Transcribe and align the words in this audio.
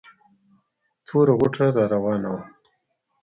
توره 1.07 1.33
غوټه 1.39 1.65
را 1.77 1.83
راوانه 1.91 2.29
وه. 2.33 2.41